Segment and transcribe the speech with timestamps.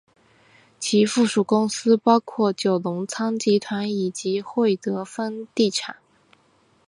[0.79, 5.97] 其附属公司包括九龙仓集团以及会德丰地产。